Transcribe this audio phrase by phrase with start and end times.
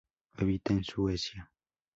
[0.33, 1.51] Habita en Suecia.